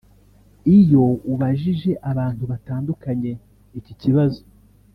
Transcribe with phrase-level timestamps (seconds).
[0.77, 3.31] Iyo ubajije abantu batandukanye
[3.79, 4.41] iki kibazo